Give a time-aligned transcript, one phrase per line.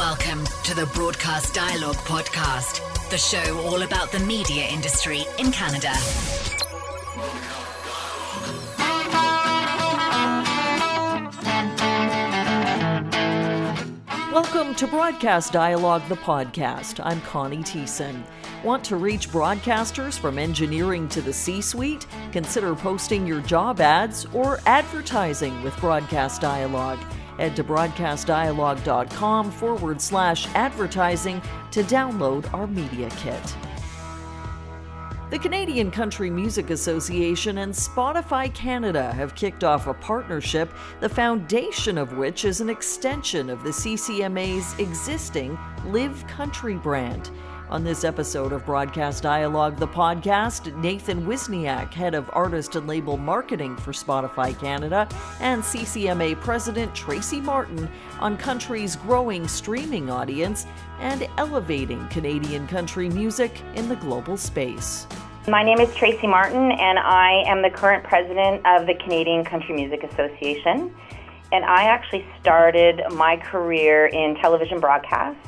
[0.00, 2.80] Welcome to the Broadcast Dialogue Podcast,
[3.10, 5.92] the show all about the media industry in Canada.
[14.32, 17.04] Welcome to Broadcast Dialogue, the podcast.
[17.04, 18.22] I'm Connie Thiessen.
[18.64, 22.06] Want to reach broadcasters from engineering to the C suite?
[22.32, 27.00] Consider posting your job ads or advertising with Broadcast Dialogue.
[27.40, 31.40] Head to broadcastdialogue.com forward slash advertising
[31.70, 33.56] to download our media kit.
[35.30, 41.96] The Canadian Country Music Association and Spotify Canada have kicked off a partnership, the foundation
[41.96, 47.30] of which is an extension of the CCMA's existing Live Country brand.
[47.70, 53.16] On this episode of Broadcast Dialogue, the podcast, Nathan Wiszniak, head of artist and label
[53.16, 57.88] marketing for Spotify Canada, and CCMA president Tracy Martin
[58.18, 60.66] on country's growing streaming audience
[60.98, 65.06] and elevating Canadian country music in the global space.
[65.46, 69.76] My name is Tracy Martin, and I am the current president of the Canadian Country
[69.76, 70.92] Music Association.
[71.52, 75.38] And I actually started my career in television broadcast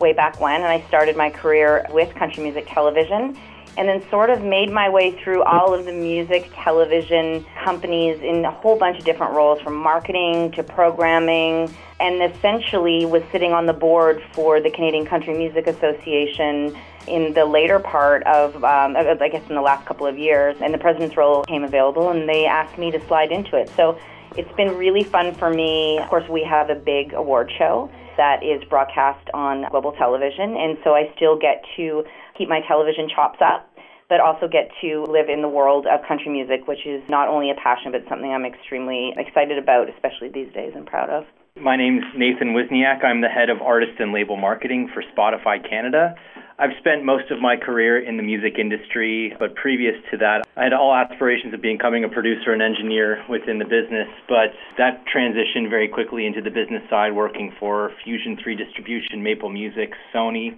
[0.00, 3.36] way back when, and I started my career with country music television,
[3.76, 8.44] and then sort of made my way through all of the music television companies in
[8.44, 13.66] a whole bunch of different roles, from marketing to programming, and essentially was sitting on
[13.66, 16.76] the board for the Canadian Country Music Association
[17.06, 20.74] in the later part of, um, I guess, in the last couple of years, and
[20.74, 23.70] the president's role came available, and they asked me to slide into it.
[23.76, 23.98] So
[24.36, 25.98] it's been really fun for me.
[25.98, 30.78] Of course, we have a big award show that is broadcast on global television, and
[30.84, 32.04] so I still get to
[32.36, 33.66] keep my television chops up.
[34.10, 37.52] But also get to live in the world of country music, which is not only
[37.52, 41.26] a passion, but something I'm extremely excited about, especially these days, and proud of.
[41.54, 43.04] My name's Nathan Wiszniak.
[43.04, 46.16] I'm the head of artist and label marketing for Spotify Canada.
[46.60, 50.64] I've spent most of my career in the music industry, but previous to that, I
[50.64, 55.70] had all aspirations of becoming a producer and engineer within the business, but that transitioned
[55.70, 60.52] very quickly into the business side, working for Fusion 3 Distribution, Maple Music, Sony,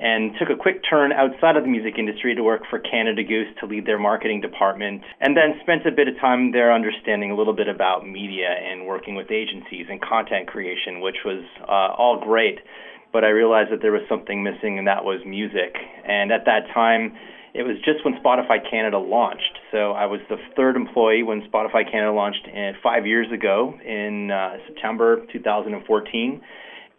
[0.00, 3.54] and took a quick turn outside of the music industry to work for Canada Goose
[3.60, 7.36] to lead their marketing department, and then spent a bit of time there understanding a
[7.36, 12.18] little bit about media and working with agencies and content creation, which was uh, all
[12.18, 12.58] great
[13.12, 15.76] but I realized that there was something missing, and that was music.
[16.04, 17.16] And at that time,
[17.52, 19.58] it was just when Spotify Canada launched.
[19.72, 24.30] So I was the third employee when Spotify Canada launched in, five years ago in
[24.30, 26.40] uh, September 2014.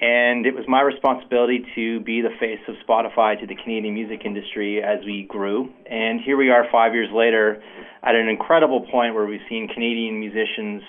[0.01, 4.21] And it was my responsibility to be the face of Spotify to the Canadian music
[4.25, 5.69] industry as we grew.
[5.85, 7.61] And here we are five years later
[8.01, 10.81] at an incredible point where we've seen Canadian musicians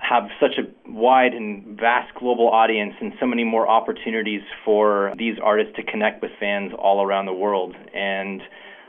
[0.00, 5.36] have such a wide and vast global audience and so many more opportunities for these
[5.42, 7.74] artists to connect with fans all around the world.
[7.94, 8.40] And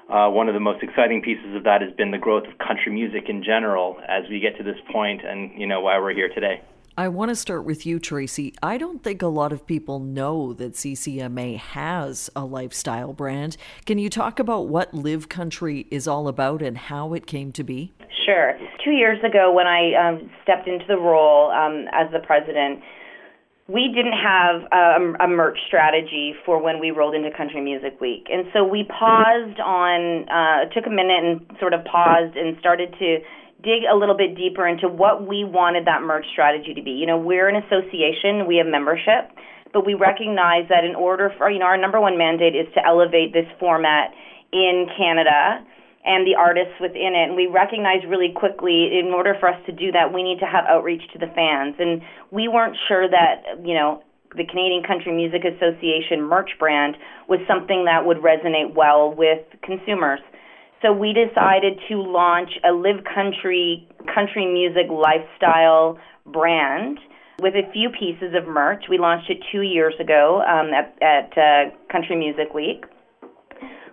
[0.10, 2.92] uh, one of the most exciting pieces of that has been the growth of country
[2.92, 6.30] music in general as we get to this point and, you know, why we're here
[6.34, 6.62] today.
[7.00, 8.54] I want to start with you, Tracy.
[8.62, 13.56] I don't think a lot of people know that CCMA has a lifestyle brand.
[13.86, 17.64] Can you talk about what Live Country is all about and how it came to
[17.64, 17.94] be?
[18.26, 18.60] Sure.
[18.84, 22.82] Two years ago, when I um, stepped into the role um, as the president,
[23.70, 28.28] we didn't have a, a, merch strategy for when we rolled into Country Music Week.
[28.30, 32.94] And so we paused on, uh, took a minute and sort of paused and started
[33.00, 33.20] to
[33.64, 36.92] dig a little bit deeper into what we wanted that merch strategy to be.
[36.92, 39.32] You know, we're an association, we have membership,
[39.74, 42.86] but we recognize that in order for, you know, our number one mandate is to
[42.86, 44.12] elevate this format
[44.52, 45.66] in Canada
[46.06, 47.28] and the artists within it.
[47.28, 50.48] And we recognize really quickly, in order for us to do that, we need to
[50.48, 51.76] have outreach to the fans.
[51.78, 54.02] And we weren't sure that, you know,
[54.36, 56.96] the Canadian Country Music Association merch brand
[57.28, 60.20] was something that would resonate well with consumers.
[60.82, 67.00] So we decided to launch a live country country music lifestyle brand
[67.42, 68.86] with a few pieces of merch.
[68.90, 72.86] We launched it two years ago um, at, at uh, Country Music Week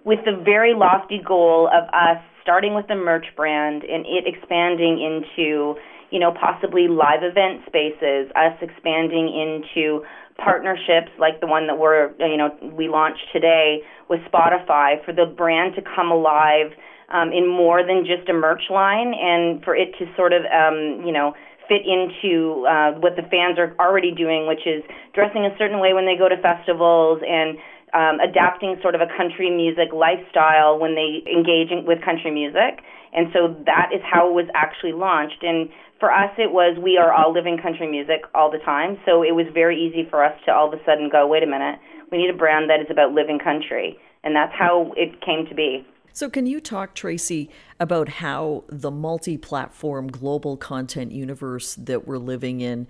[0.04, 5.02] with the very lofty goal of us starting with the merch brand and it expanding
[5.02, 5.74] into
[6.10, 10.04] you know possibly live event spaces us expanding into
[10.38, 15.26] partnerships like the one that we're you know we launched today with Spotify for the
[15.26, 16.72] brand to come alive
[17.12, 21.02] um, in more than just a merch line and for it to sort of um,
[21.06, 21.34] you know
[21.68, 24.82] fit into uh, what the fans are already doing, which is
[25.14, 27.58] dressing a certain way when they go to festivals and
[27.94, 32.82] um, adapting sort of a country music lifestyle when they engage in, with country music.
[33.12, 35.42] And so that is how it was actually launched.
[35.42, 39.22] And For us, it was we are all living country music all the time, so
[39.22, 41.80] it was very easy for us to all of a sudden go, wait a minute,
[42.10, 45.54] we need a brand that is about living country, and that's how it came to
[45.54, 45.86] be.
[46.12, 52.18] So, can you talk, Tracy, about how the multi platform global content universe that we're
[52.18, 52.86] living in,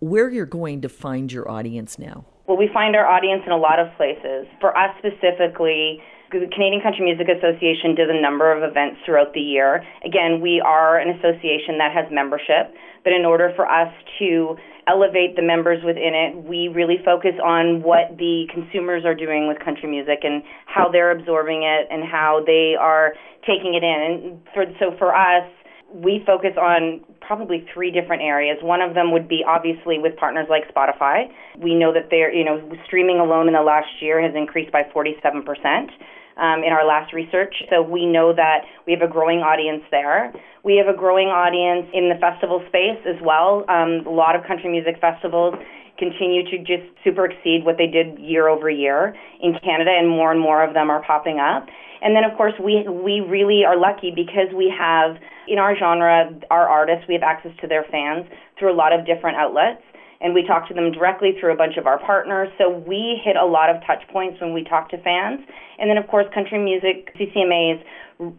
[0.00, 2.24] where you're going to find your audience now?
[2.46, 4.46] Well, we find our audience in a lot of places.
[4.60, 9.40] For us specifically, the Canadian Country Music Association does a number of events throughout the
[9.40, 9.84] year.
[10.04, 12.74] Again, we are an association that has membership,
[13.04, 14.56] but in order for us to
[14.88, 19.58] elevate the members within it, we really focus on what the consumers are doing with
[19.58, 23.98] country music and how they're absorbing it and how they are taking it in.
[24.00, 25.48] And for, so for us,
[25.92, 28.58] we focus on probably three different areas.
[28.62, 31.26] One of them would be obviously with partners like Spotify.
[31.58, 34.82] We know that they're, you know, streaming alone in the last year has increased by
[34.94, 35.90] 47%
[36.36, 37.54] um, in our last research.
[37.70, 40.32] So we know that we have a growing audience there.
[40.64, 43.64] We have a growing audience in the festival space as well.
[43.68, 45.54] Um, a lot of country music festivals
[45.98, 50.30] continue to just super exceed what they did year over year in Canada, and more
[50.30, 51.66] and more of them are popping up.
[52.02, 55.16] And then, of course, we we really are lucky because we have
[55.48, 57.08] in our genre our artists.
[57.08, 58.26] We have access to their fans
[58.58, 59.80] through a lot of different outlets
[60.20, 62.48] and we talk to them directly through a bunch of our partners.
[62.58, 65.40] So we hit a lot of touch points when we talk to fans.
[65.78, 67.82] And then, of course, country music, CCMAs,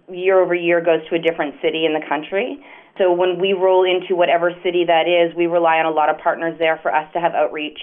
[0.10, 2.58] year over year goes to a different city in the country.
[2.98, 6.18] So when we roll into whatever city that is, we rely on a lot of
[6.18, 7.78] partners there for us to have outreach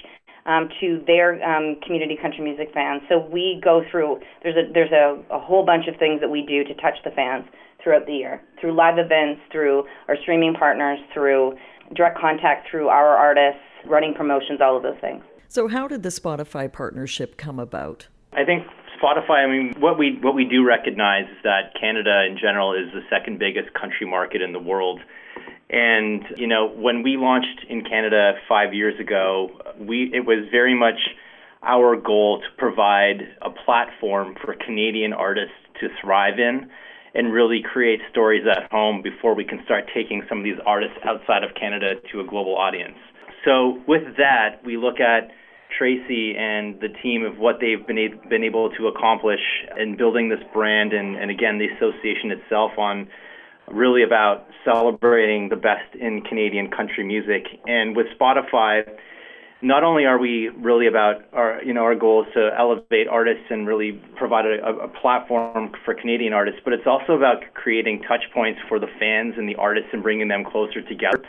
[0.47, 3.03] um, to their um, community country music fans.
[3.09, 4.21] So we go through.
[4.43, 7.11] There's a there's a, a whole bunch of things that we do to touch the
[7.11, 7.45] fans
[7.83, 11.55] throughout the year through live events, through our streaming partners, through
[11.95, 15.23] direct contact through our artists, running promotions, all of those things.
[15.49, 18.09] So, how did the Spotify partnership come about?
[18.33, 18.67] I think
[19.01, 19.45] Spotify.
[19.45, 23.03] I mean, what we what we do recognize is that Canada in general is the
[23.11, 25.01] second biggest country market in the world.
[25.71, 30.75] And you know, when we launched in Canada five years ago, we it was very
[30.75, 30.99] much
[31.63, 36.71] our goal to provide a platform for Canadian artists to thrive in
[37.15, 40.97] and really create stories at home before we can start taking some of these artists
[41.05, 42.99] outside of Canada to a global audience.
[43.45, 45.31] So with that, we look at
[45.77, 49.41] Tracy and the team of what they've been, a- been able to accomplish
[49.79, 53.09] in building this brand and, and again the association itself on
[53.71, 57.47] really about celebrating the best in Canadian country music.
[57.67, 58.83] And with Spotify,
[59.63, 63.45] not only are we really about our you know our goal is to elevate artists
[63.49, 68.23] and really provide a, a platform for Canadian artists, but it's also about creating touch
[68.33, 71.25] points for the fans and the artists and bringing them closer together.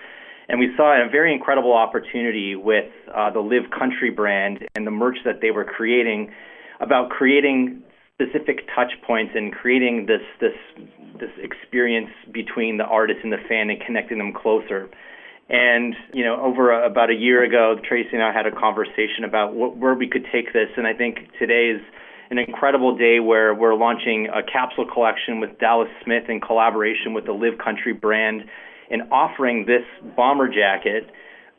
[0.47, 4.91] And we saw a very incredible opportunity with uh, the Live Country brand and the
[4.91, 6.31] merch that they were creating
[6.79, 7.81] about creating
[8.13, 10.55] specific touch points and creating this this
[11.19, 14.89] this experience between the artist and the fan and connecting them closer.
[15.49, 19.23] And you know, over a, about a year ago, Tracy and I had a conversation
[19.25, 21.81] about what, where we could take this, and I think today is
[22.29, 27.25] an incredible day where we're launching a capsule collection with Dallas Smith in collaboration with
[27.25, 28.45] the Live Country brand,
[28.89, 29.83] and offering this
[30.15, 31.09] bomber jacket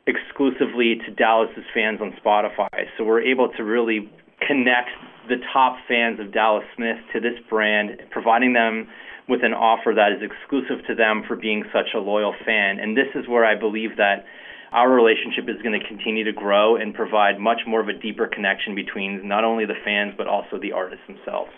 [0.07, 2.85] exclusively to Dallas's fans on Spotify.
[2.97, 4.09] So we're able to really
[4.45, 4.89] connect
[5.27, 8.87] the top fans of Dallas Smith to this brand, providing them
[9.27, 12.79] with an offer that is exclusive to them for being such a loyal fan.
[12.79, 14.23] And this is where I believe that
[14.71, 18.27] our relationship is going to continue to grow and provide much more of a deeper
[18.27, 21.51] connection between not only the fans but also the artists themselves.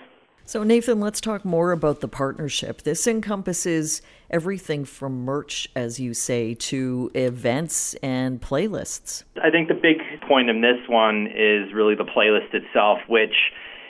[0.50, 2.82] So, Nathan, let's talk more about the partnership.
[2.82, 4.01] This encompasses
[4.32, 9.25] everything from merch, as you say, to events and playlists.
[9.44, 13.36] I think the big point in this one is really the playlist itself, which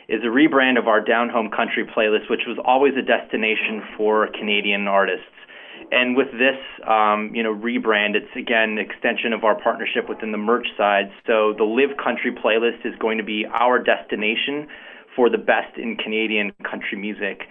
[0.09, 4.27] is a rebrand of our Down Home Country playlist, which was always a destination for
[4.27, 5.31] Canadian artists.
[5.93, 10.33] And with this, um, you know, rebrand, it's again an extension of our partnership within
[10.33, 11.09] the merch side.
[11.25, 14.67] So the Live Country playlist is going to be our destination
[15.19, 17.41] for the best in Canadian country music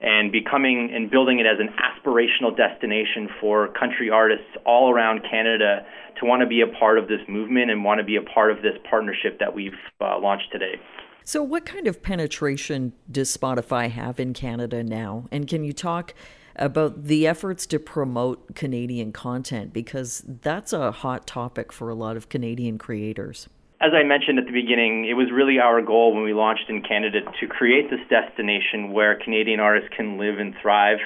[0.00, 5.84] and becoming and building it as an aspirational destination for country artists all around Canada
[6.18, 8.50] to want to be a part of this movement and want to be a part
[8.50, 10.80] of this partnership that we've uh, launched today.
[11.24, 15.28] So, what kind of penetration does Spotify have in Canada now?
[15.30, 16.14] And can you talk
[16.56, 19.74] about the efforts to promote Canadian content?
[19.74, 23.50] Because that's a hot topic for a lot of Canadian creators.
[23.80, 26.82] As I mentioned at the beginning, it was really our goal when we launched in
[26.82, 30.98] Canada to create this destination where Canadian artists can live and thrive.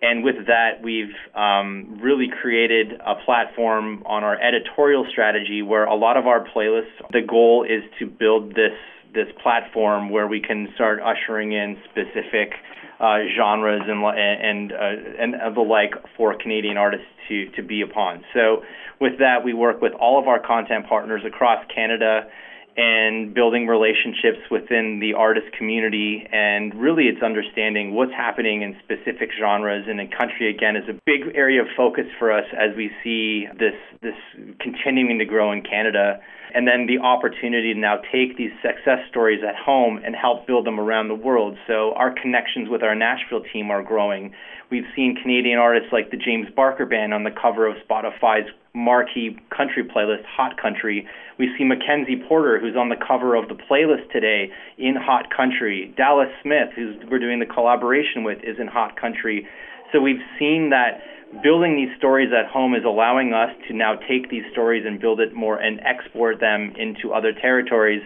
[0.00, 5.94] And with that, we've um, really created a platform on our editorial strategy where a
[5.94, 8.72] lot of our playlists, the goal is to build this
[9.14, 12.54] this platform where we can start ushering in specific
[13.00, 18.24] uh, genres and and uh, and the like for Canadian artists to to be upon.
[18.32, 18.62] So
[19.00, 22.28] with that, we work with all of our content partners across Canada
[22.76, 29.30] and building relationships within the artist community and really it's understanding what's happening in specific
[29.38, 32.90] genres and in country again is a big area of focus for us as we
[33.04, 34.18] see this this
[34.58, 36.18] continuing to grow in Canada
[36.52, 40.64] and then the opportunity to now take these success stories at home and help build
[40.64, 41.56] them around the world.
[41.66, 44.32] So our connections with our Nashville team are growing.
[44.70, 49.38] We've seen Canadian artists like the James Barker Band on the cover of Spotify's marquee
[49.56, 51.06] country playlist, Hot Country.
[51.38, 55.94] We see Mackenzie Porter, who's on the cover of the playlist today in Hot Country.
[55.96, 59.46] Dallas Smith, who we're doing the collaboration with, is in Hot Country.
[59.92, 61.00] So we've seen that
[61.42, 65.20] building these stories at home is allowing us to now take these stories and build
[65.20, 68.02] it more and export them into other territories,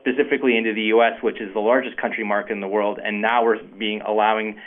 [0.00, 3.00] specifically into the U.S., which is the largest country market in the world.
[3.02, 4.58] And now we're being allowing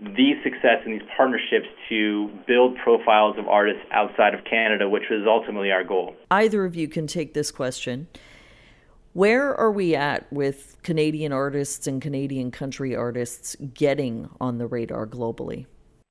[0.00, 5.26] these success and these partnerships to build profiles of artists outside of Canada, which was
[5.26, 6.14] ultimately our goal.
[6.30, 8.06] Either of you can take this question.
[9.12, 15.06] Where are we at with Canadian artists and Canadian country artists getting on the radar
[15.06, 15.66] globally?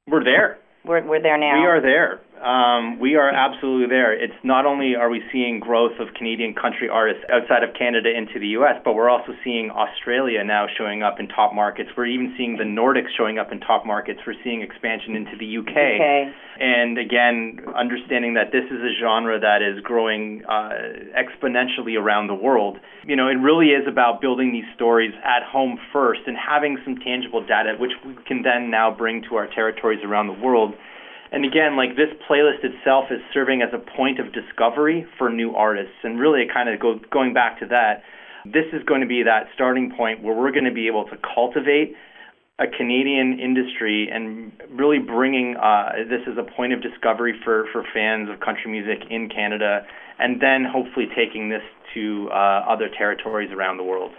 [0.08, 0.60] We're there.
[0.84, 1.62] We're, we're there now.
[1.62, 2.22] We are there.
[2.41, 4.13] Um, we are absolutely there.
[4.13, 8.39] It's not only are we seeing growth of Canadian country artists outside of Canada into
[8.39, 11.89] the U.S., but we're also seeing Australia now showing up in top markets.
[11.98, 14.20] We're even seeing the Nordics showing up in top markets.
[14.25, 15.70] We're seeing expansion into the UK.
[15.70, 16.32] Okay.
[16.60, 20.70] And again, understanding that this is a genre that is growing uh,
[21.17, 22.77] exponentially around the world.
[23.06, 26.98] You know, it really is about building these stories at home first and having some
[26.98, 30.74] tangible data, which we can then now bring to our territories around the world
[31.31, 35.53] and again, like this playlist itself is serving as a point of discovery for new
[35.55, 35.96] artists.
[36.03, 38.03] And really, it kind of go, going back to that,
[38.46, 41.17] this is going to be that starting point where we're going to be able to
[41.36, 41.96] cultivate
[42.60, 47.84] a Canadian industry and really bringing uh, this as a point of discovery for, for
[47.93, 49.86] fans of country music in Canada,
[50.17, 51.62] and then hopefully taking this
[51.93, 54.12] to uh, other territories around the world.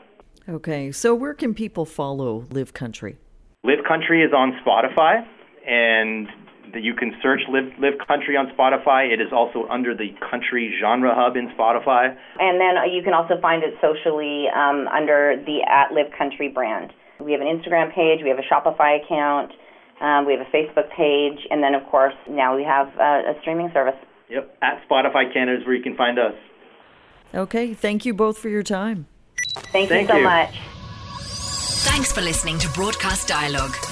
[0.48, 3.18] Okay, so where can people follow Live Country?
[3.64, 5.26] Live Country is on Spotify,
[5.66, 6.28] and
[6.72, 9.12] that you can search Live, Live Country on Spotify.
[9.12, 12.16] It is also under the Country Genre Hub in Spotify.
[12.38, 16.48] And then uh, you can also find it socially um, under the at Live Country
[16.48, 16.92] brand.
[17.20, 19.52] We have an Instagram page, we have a Shopify account,
[20.00, 23.34] um, we have a Facebook page, and then, of course, now we have uh, a
[23.40, 23.96] streaming service.
[24.30, 26.34] Yep, at Spotify Canada is where you can find us.
[27.34, 29.06] Okay, thank you both for your time.
[29.72, 30.24] Thank, Thank you so you.
[30.24, 30.54] much.
[31.90, 33.74] Thanks for listening to Broadcast Dialogue.